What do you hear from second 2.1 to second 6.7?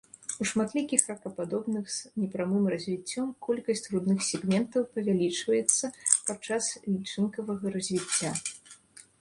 непрамым развіццём колькасць грудных сегментаў павялічваецца падчас